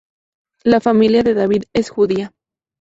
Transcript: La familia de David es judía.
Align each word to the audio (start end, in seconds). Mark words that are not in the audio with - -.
La 0.63 0.81
familia 0.81 1.21
de 1.21 1.35
David 1.35 1.65
es 1.73 1.91
judía. 1.91 2.33